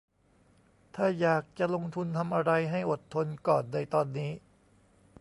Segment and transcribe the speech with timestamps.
[0.95, 4.31] ถ้าอยากจะลงทุนทำอะไรให้อดทนก่อนในตอนนี้